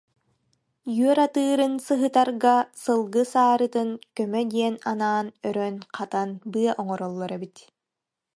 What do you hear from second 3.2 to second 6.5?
саарытын көмө диэн анаан өрөн-хатан